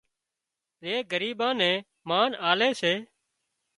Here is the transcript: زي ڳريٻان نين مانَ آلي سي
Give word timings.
زي 0.81 0.93
ڳريٻان 1.11 1.53
نين 1.59 1.77
مانَ 2.09 2.29
آلي 2.49 2.69
سي 2.81 2.93